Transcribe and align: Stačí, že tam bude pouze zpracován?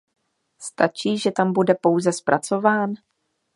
Stačí, 0.59 1.17
že 1.17 1.31
tam 1.31 1.53
bude 1.53 1.75
pouze 1.75 2.13
zpracován? 2.13 2.93